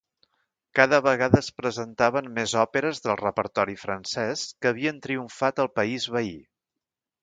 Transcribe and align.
Cada 0.79 0.99
vegada 1.07 1.41
es 1.45 1.49
presentaven 1.61 2.31
més 2.39 2.57
òperes 2.63 3.05
del 3.05 3.21
repertori 3.23 3.79
francès 3.85 4.49
que 4.59 4.75
havien 4.75 5.03
triomfat 5.09 5.67
al 5.67 5.75
país 5.81 6.13
veí. 6.21 6.39